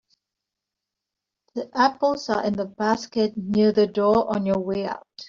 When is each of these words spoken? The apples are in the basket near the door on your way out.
The 1.53 1.69
apples 1.77 2.27
are 2.29 2.43
in 2.43 2.53
the 2.53 2.65
basket 2.65 3.37
near 3.37 3.71
the 3.71 3.85
door 3.85 4.35
on 4.35 4.47
your 4.47 4.57
way 4.57 4.87
out. 4.87 5.05